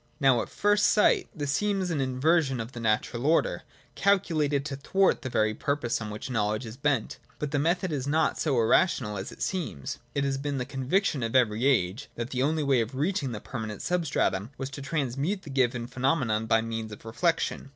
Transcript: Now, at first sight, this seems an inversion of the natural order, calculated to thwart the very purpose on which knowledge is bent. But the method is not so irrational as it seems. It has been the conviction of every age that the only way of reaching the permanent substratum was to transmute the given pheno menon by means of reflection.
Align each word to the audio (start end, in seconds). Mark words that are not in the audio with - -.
Now, 0.19 0.41
at 0.41 0.49
first 0.49 0.87
sight, 0.87 1.29
this 1.35 1.51
seems 1.51 1.91
an 1.91 2.01
inversion 2.01 2.59
of 2.59 2.71
the 2.71 2.79
natural 2.79 3.27
order, 3.27 3.61
calculated 3.93 4.65
to 4.65 4.75
thwart 4.75 5.21
the 5.21 5.29
very 5.29 5.53
purpose 5.53 6.01
on 6.01 6.09
which 6.09 6.31
knowledge 6.31 6.65
is 6.65 6.75
bent. 6.75 7.19
But 7.37 7.51
the 7.51 7.59
method 7.59 7.91
is 7.91 8.07
not 8.07 8.39
so 8.39 8.59
irrational 8.59 9.15
as 9.15 9.31
it 9.31 9.43
seems. 9.43 9.99
It 10.15 10.23
has 10.23 10.39
been 10.39 10.57
the 10.57 10.65
conviction 10.65 11.21
of 11.21 11.35
every 11.35 11.67
age 11.67 12.09
that 12.15 12.31
the 12.31 12.41
only 12.41 12.63
way 12.63 12.81
of 12.81 12.95
reaching 12.95 13.31
the 13.31 13.39
permanent 13.39 13.83
substratum 13.83 14.49
was 14.57 14.71
to 14.71 14.81
transmute 14.81 15.43
the 15.43 15.51
given 15.51 15.87
pheno 15.87 16.17
menon 16.17 16.47
by 16.47 16.61
means 16.63 16.91
of 16.91 17.05
reflection. 17.05 17.69